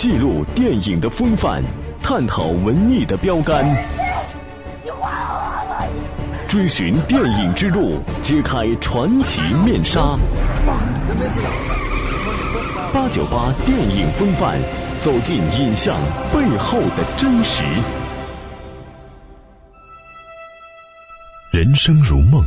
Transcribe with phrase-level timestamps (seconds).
[0.00, 1.62] 记录电影的风范，
[2.02, 3.62] 探讨文艺的标杆，
[6.48, 10.00] 追寻电影之路，揭开传奇面纱。
[12.94, 14.58] 八九八电影风范，
[15.02, 15.94] 走进影像
[16.32, 17.62] 背后的真实。
[21.52, 22.42] 人生如梦，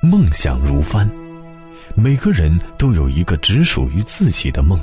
[0.00, 1.06] 梦想如帆。
[1.94, 4.80] 每个人都有一个只属于自己的梦，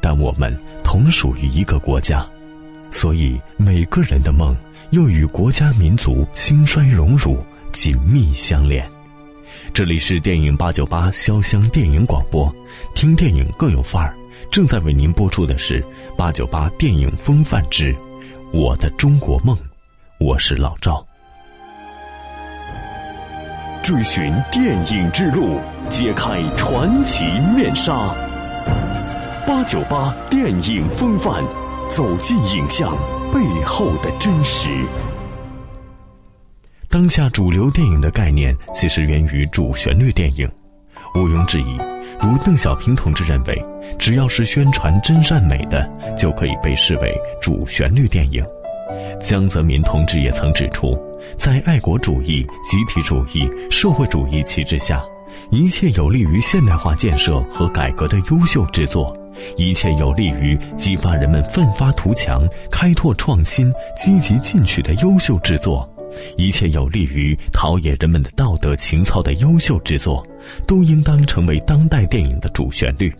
[0.00, 2.24] 但我们同属于一个国家，
[2.90, 4.56] 所以每个人的梦
[4.90, 7.38] 又与国家民族兴衰荣辱
[7.72, 8.88] 紧密相连。
[9.72, 12.52] 这里是电影八九八潇湘电影广播，
[12.94, 14.14] 听电影更有范儿。
[14.50, 15.84] 正在为您播出的是
[16.16, 17.92] 八九八电影风范之
[18.52, 19.54] 《我的中国梦》，
[20.18, 21.04] 我是老赵。
[23.82, 27.24] 追寻电影之路，揭开传奇
[27.56, 28.14] 面纱。
[29.48, 31.42] 八九八电影风范，
[31.88, 32.94] 走进影像
[33.32, 34.68] 背后的真实。
[36.90, 40.46] 当下主流电影的概念其实源于主旋律电影，
[41.14, 41.78] 毋庸置疑。
[42.20, 43.64] 如邓小平同志认为，
[43.98, 48.44] 只要是宣传真善美的，就可以被视为主旋律电影。
[49.18, 50.94] 江泽民同志也曾指出，
[51.38, 55.02] 在爱国主义、集体主义、社会主义旗帜下，
[55.50, 59.16] 一切有利于现代化建设和改革的优秀制作，
[59.56, 65.88] 一切有利于激发人们奋发图强、开拓创新、积极进取的优秀制作，
[66.36, 70.26] 一切有利于陶冶人们的道德情操的优秀制作，
[70.66, 73.12] 都应当成为当代电影的主旋律。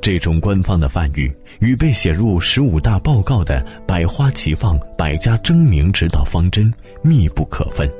[0.00, 6.72] 这种官方的范语与被写入十五大报告的百花齐放、百家争鸣指导方针
[7.02, 7.90] 密不可分。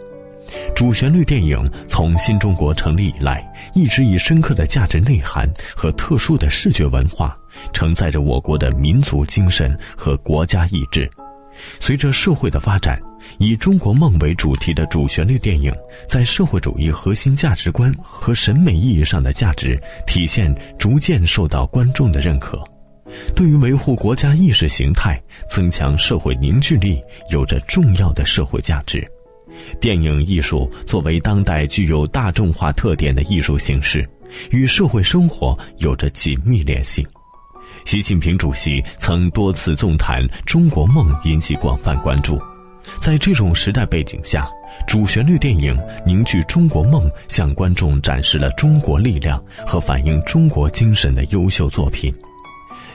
[0.75, 7.37] 主旋律电影从新中国成立以来，一直以深刻的价值内涵和特殊的视觉文化，
[7.73, 11.11] 承载着我国的民族精神和国家意志。
[11.79, 12.99] 随着社会的发展，
[13.39, 15.71] 以中国梦为主题的主旋律电影，
[16.09, 22.59] 在社会主义核心价值观和审美意义上的价值体现逐渐受到观众的认可，
[23.37, 29.07] 对于维护国家意识形态、增强社会凝聚力有着重要的社会价值。
[29.81, 34.09] 电影艺术作为当代具有大众化特点的艺术形式，
[34.51, 37.07] 与社会生活有着紧密联系。
[37.85, 42.41] 习近平主席曾多次纵谈中国梦，引起广泛关注。
[43.01, 44.49] 在这种时代背景下，
[44.87, 52.13] 主旋律电影凝聚中国梦，向观众展示了中国力量和反映中国精神的优秀作品。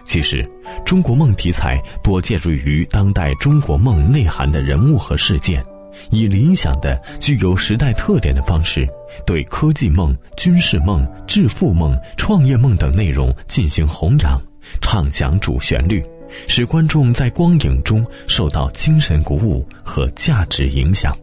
[0.04, 0.48] 其实，
[0.86, 5.64] 中国梦题材多借助于当代中国梦内涵的人物和事件，
[6.12, 8.88] 以理想的、具有时代特点的方式，
[9.26, 14.42] 对科技梦、军事梦、致富梦、创业梦等内容进行弘扬。
[14.82, 16.04] 唱响主旋律，
[16.48, 21.16] 使观众在光影中受到精神鼓舞和价值影响。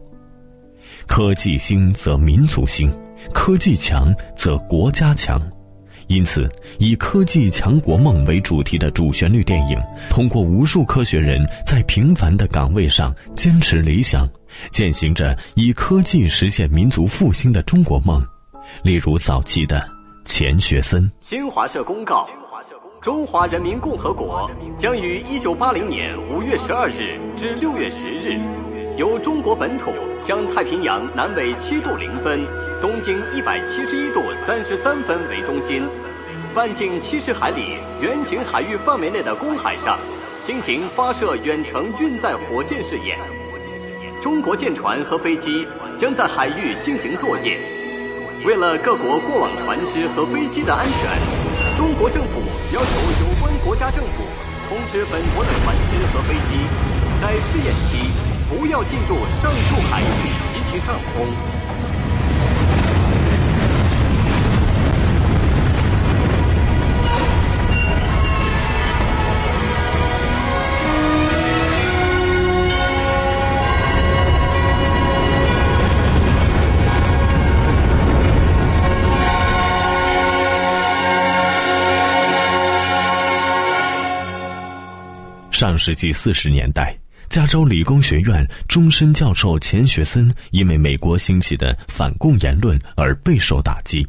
[1.07, 2.89] 科技兴则民族兴，
[3.33, 5.41] 科技强则国家强。
[6.07, 6.49] 因此，
[6.79, 9.77] 以科技强国梦为主题的主旋律电影，
[10.09, 14.29] 通过无数科学人在平凡的岗位上坚持理想，
[14.71, 18.21] 践行着以科技实现民族复兴的中国梦。
[18.81, 19.87] 例如早期的
[20.25, 21.09] 钱学森。
[21.21, 22.27] 新华社公告。
[23.01, 24.49] 中华人民共和国
[24.79, 28.39] 将于一九八零年五月十二日至六月十日，
[28.95, 29.91] 由中国本土
[30.25, 32.45] 向太平洋南纬七度零分、
[32.79, 35.83] 东经一百七十一度三十三分为中心，
[36.53, 39.97] 半径七十海里圆形海域范围内的公海上，
[40.45, 43.17] 进行发射远程运载火箭试验。
[44.21, 45.67] 中国舰船和飞机
[45.97, 47.59] 将在海域进行作业。
[48.45, 51.09] 为了各国过往船只和飞机的安全。
[51.75, 54.23] 中国政府要求有关国家政府
[54.69, 56.67] 通知本国的船只和飞机，
[57.19, 58.02] 在试验期
[58.55, 60.05] 不要进入上述海域
[60.53, 61.73] 及其上空。
[85.51, 86.93] 上世纪四十年代，
[87.33, 94.07] 加州理工学院终身教授钱学森因为美国兴起的反共言论而备受打击，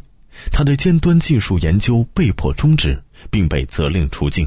[0.53, 4.47] 他的尖端技术研究被迫终止，并被责令出境。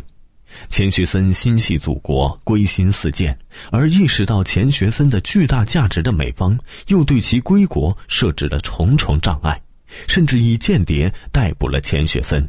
[0.69, 3.35] 钱学森心系祖国，归心似箭，
[3.71, 9.59] 而意识到钱学森的巨大价值的美方，又对其归国设置了重重障碍，
[10.07, 12.47] 甚至以间谍逮捕了钱学森。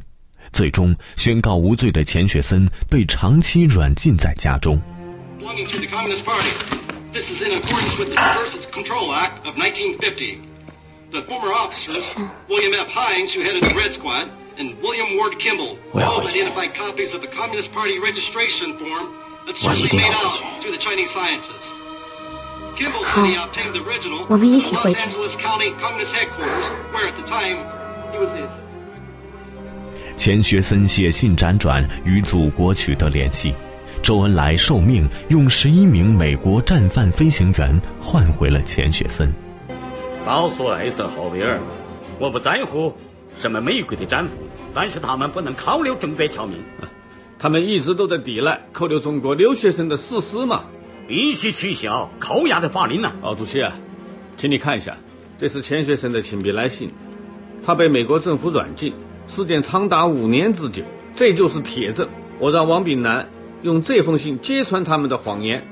[0.52, 4.78] 最终宣告无罪的钱学森被长期软禁在家中。
[7.13, 10.49] This is in accordance with the Universal Control Act of 1950.
[11.11, 12.87] The former officer, William F.
[12.87, 17.27] Hines, who headed the Red Squad, and William Ward Kimball all identified copies of the
[17.27, 19.13] Communist Party registration form
[19.45, 21.63] that certainly made out to the Chinese sciences.
[22.75, 27.15] Kimball said he obtained the original from the Los Angeles County Communist headquarters, where at
[27.15, 27.61] the time
[28.11, 28.59] he was the assistant.
[30.17, 33.53] 钱学森写信辗转与祖国取得联系。
[34.02, 39.32] 周恩来受命用十一名美国战犯飞行员换回了钱学森。
[40.24, 41.58] 告诉艾森豪威尔，
[42.18, 42.92] 我不在乎
[43.36, 44.42] 什么美国的战俘，
[44.74, 46.58] 但是他们不能扣留中国侨民。
[47.38, 50.64] 他们一直都在抵赖扣留中国留学生的事实嘛，
[51.06, 53.12] 必须取消扣押的法令呢。
[53.22, 53.72] 毛主席啊，
[54.36, 54.96] 请你看一下，
[55.38, 56.90] 这是钱学森的亲笔来信，
[57.64, 58.92] 他被美国政府软禁，
[59.28, 60.82] 时间长达五年之久，
[61.14, 62.08] 这就是铁证。
[62.38, 63.28] 我让王炳南。
[63.62, 65.66] 用这封信揭穿他们的谎言，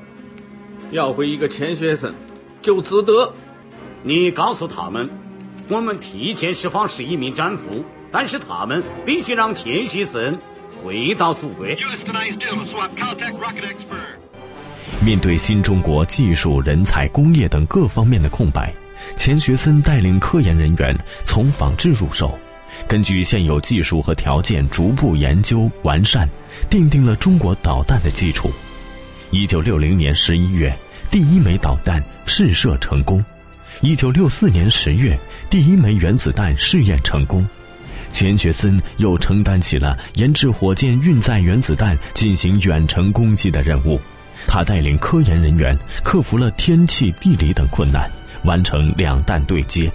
[0.91, 2.13] 要回一个钱学森，
[2.61, 3.33] 就值得。
[4.03, 5.09] 你告诉他们，
[5.69, 10.37] 我们提前释放十一名战俘，但是他们必须让钱学森
[10.83, 11.65] 回到祖国。
[15.05, 18.73] 面对新中国技术、人才、工业等各方面的空白，
[19.15, 22.37] 钱学森带领科研人员从仿制入手。
[22.85, 26.27] 根据现有技术和条件，逐步研究完善，
[26.69, 28.51] 奠定了中国导弹的基础。
[29.31, 30.73] 一九六零年十一月，
[31.09, 33.19] 第一枚导弹试射成功；
[33.81, 35.17] 一九六四年十月，
[35.49, 37.45] 第一枚原子弹试验成功。
[38.09, 43.99] 钱学森又承担起了研制火箭运载原子弹进行远程攻击的任务。
[44.47, 48.09] 他带领科研人员克服了天气、地理等困难，
[48.43, 49.91] 完成两弹对接。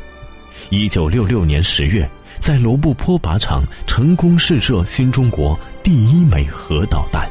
[0.68, 2.06] 一九六六年十月。
[2.42, 7.28] 在罗布泊靶场成功试射新中国第一枚核导弹。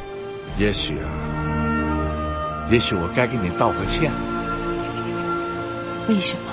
[0.58, 0.96] 也许，
[2.72, 4.10] 也许我该给你道个歉。
[6.08, 6.44] 为什么？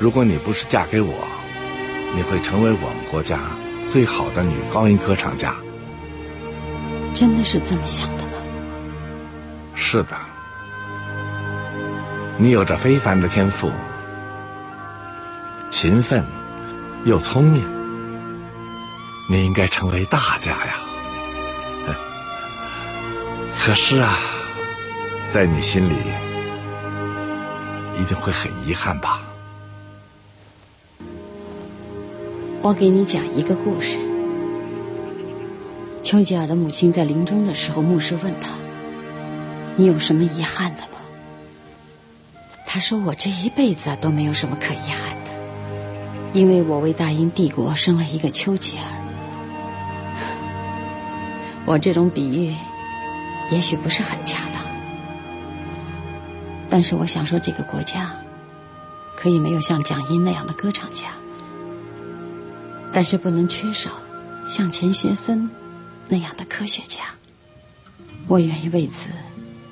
[0.00, 1.14] 如果你不是嫁给我，
[2.16, 3.38] 你会成为我们国家
[3.88, 5.54] 最好的女高音歌唱家。
[7.14, 8.32] 真的是这么想的吗？
[9.76, 10.16] 是的，
[12.36, 13.70] 你有着非凡的天赋。
[15.84, 16.24] 勤奋
[17.04, 17.62] 又聪明，
[19.28, 20.76] 你应该成为大家呀。
[23.58, 24.18] 可是啊，
[25.28, 25.94] 在你心里
[28.00, 29.20] 一定会很遗憾吧？
[32.62, 33.98] 我给你讲一个故事。
[36.02, 38.48] 丘吉尔的母亲在临终的时候，牧师问他
[39.76, 40.96] ：“你有什么遗憾的吗？”
[42.64, 45.13] 他说：“我这一辈子都没有什么可遗憾。”
[46.34, 48.84] 因为我为大英帝国生了一个丘吉尔，
[51.64, 52.52] 我这种比喻
[53.52, 54.60] 也许不是很恰当，
[56.68, 58.10] 但是我想说，这个国家
[59.16, 61.06] 可以没有像蒋英那样的歌唱家，
[62.90, 63.92] 但是不能缺少
[64.44, 65.48] 像钱学森
[66.08, 67.02] 那样的科学家。
[68.26, 69.10] 我愿意为此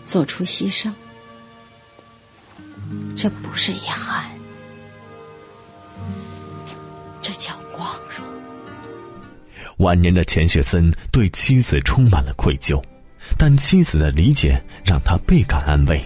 [0.04, 0.92] 做出牺牲，
[3.16, 4.11] 这不是遗憾。
[9.78, 12.82] 晚年的钱学森对妻子充满了愧疚，
[13.38, 16.02] 但妻子的理解让他倍感安慰。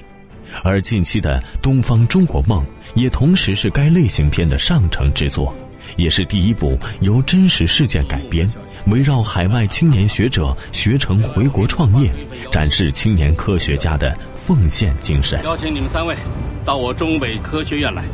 [0.63, 2.63] 而近期的《东方中国梦》
[2.95, 5.55] 也同时是该类型片的上乘之作，
[5.97, 8.49] 也是第一部由真实事件改编，
[8.87, 12.11] 围绕海外青年学者学成回国创业，
[12.53, 15.43] 展示青年科学家的奉献精神。
[15.43, 16.17] 邀请你们三位
[16.65, 18.05] 到我中北科学院来，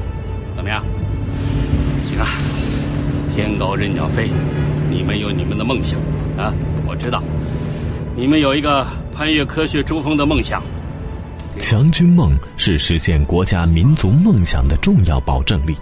[0.56, 0.82] 怎么样？
[2.02, 2.26] 行啊，
[3.32, 4.30] 天高任鸟飞。
[4.92, 5.98] 你们有你们的梦想，
[6.36, 6.52] 啊，
[6.86, 7.22] 我知道，
[8.14, 10.62] 你们有一个攀越科学珠峰的梦想。
[11.58, 15.76] 强军梦是实现国家民族梦想的重要保证力。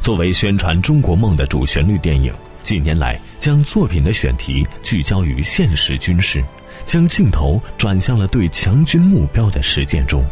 [0.00, 2.32] 作为宣传中国梦的主旋律电影，
[2.62, 6.42] 近年来将作品的选题聚焦于现实军事，
[6.84, 10.24] 将镜头转向了对强军目标的实践中。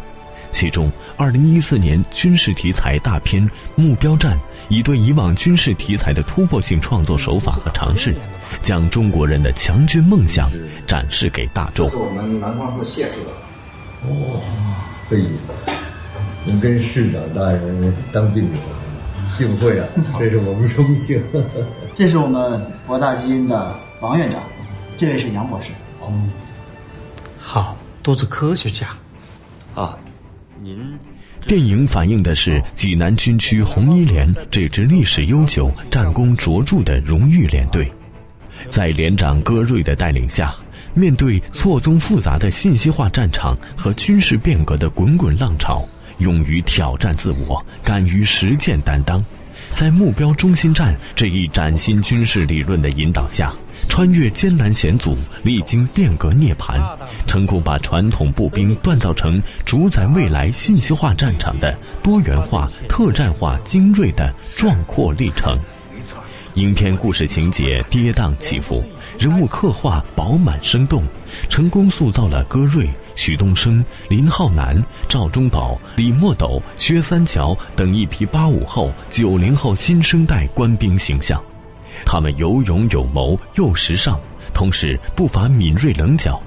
[0.55, 3.45] 其中，二零一四年军事题材大片
[3.75, 4.37] 《目标战》。
[4.69, 8.15] 以对以往军事题材的突破性创作手法和尝试，
[8.61, 10.49] 将中国人的强军梦想
[10.87, 11.89] 展示给大众。
[11.89, 14.09] 是我们南方市谢市的。
[14.09, 14.39] 哇，
[15.09, 15.25] 嘿，
[16.45, 19.85] 能跟市长大人当兵友，幸会啊！
[20.17, 21.21] 这是我们荣幸。
[21.93, 24.41] 这是我们博大基因的王院长，
[24.95, 25.71] 这位是杨博士。
[25.99, 26.13] 哦，
[27.37, 28.87] 好，都是科学家。
[29.75, 29.95] 啊，
[30.61, 30.97] 您。
[31.41, 37.91] 电影反映的是济南军区红一连这支历史悠久、战功卓著的荣誉连队，
[38.69, 40.55] 在连长戈瑞的带领下，
[40.93, 45.87] 面对错综复杂的信息化战场和军事变革的滚滚浪潮，
[46.19, 49.23] 勇于挑战自我，敢于实践担当。
[49.75, 53.53] 在目标中心站这一崭新军事理论的引导下，
[53.89, 56.79] 穿越艰难险阻，历经变革涅槃，
[57.27, 65.59] 成功把传统步兵锻造成主宰未来信息化战场的多元化、特战化、精锐的壮阔历程。
[66.53, 68.81] 影片故事情节跌宕起伏，
[69.17, 71.03] 人物刻画饱满生动，
[71.49, 72.89] 成功塑造了戈瑞。
[73.15, 81.41] 许东升、林浩南、赵忠宝、李墨斗、薛三桥等一批八五后、九零后新生代官兵形象，
[82.05, 84.19] 他们有勇有谋又时尚，
[84.53, 86.41] 同时不乏敏锐棱角。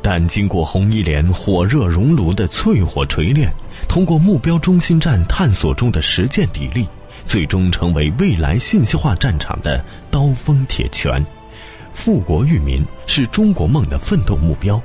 [0.00, 3.52] 但经过红一连火热熔炉的淬火锤炼，
[3.86, 6.86] 通过目标中心站探索中的实践砥砺，
[7.26, 11.22] 最终成为未来信息化战场的刀锋铁拳。
[11.94, 14.80] 富国裕民是中国梦的奋斗目标。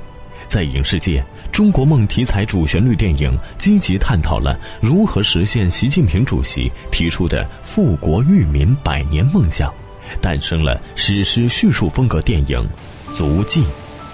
[0.48, 9.72] 在影视界，中国梦题材主旋律电影积极探讨了如何实现习近平主席提出的富国裕民百年梦想，
[10.20, 12.64] 诞生了史诗叙述风格电影
[13.16, 13.62] 《足迹》。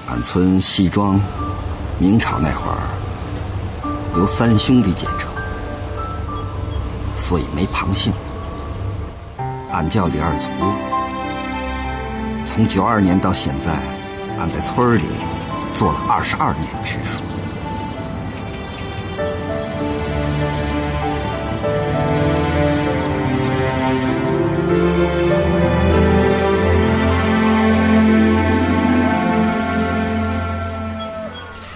[0.09, 1.21] 俺村西庄，
[1.99, 2.89] 明朝那会儿
[4.17, 5.31] 由三兄弟建成，
[7.17, 8.13] 所以没旁姓。
[9.71, 10.92] 俺叫李二足。
[12.43, 13.73] 从九二年到现在，
[14.39, 15.03] 俺在村里。
[15.73, 17.23] 做了二十二年支书。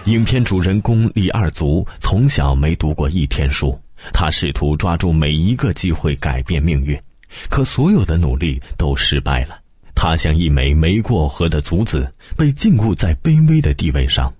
[0.04, 3.76] 影片主人公李二足从小没读过一天书，
[4.12, 7.00] 他试图抓住每一个机会改变命运，
[7.49, 9.65] 可所有的努力都失败了。
[9.96, 14.32] 他像一枚没过河的卒子，被禁锢在卑微的地位上。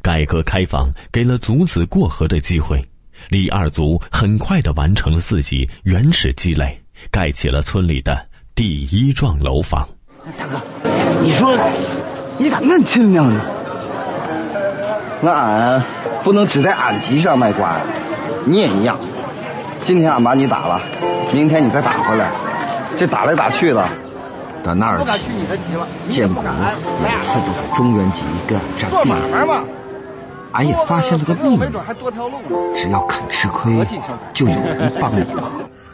[0.00, 2.82] 改革开放给了卒子过河的机会，
[3.28, 6.80] 李二卒很快的完成了自己原始积累，
[7.10, 8.18] 盖起了村里的
[8.54, 9.86] 第一幢楼房。
[10.38, 10.58] 大哥，
[11.22, 11.54] 你说
[12.38, 13.40] 你咋那么精明呢？
[15.20, 15.84] 那俺
[16.22, 17.78] 不能只在俺级上卖瓜，
[18.46, 18.98] 你也一样。
[19.82, 20.80] 今天俺把你打了，
[21.32, 22.32] 明天你再打回来，
[22.96, 23.86] 这打来打去的。
[24.64, 29.12] 到那儿去，建国每次都在中原级跟俺占地。
[30.52, 31.66] 俺也发现了个秘密，
[32.74, 33.86] 只要肯吃亏，
[34.32, 35.50] 就有人帮你忙。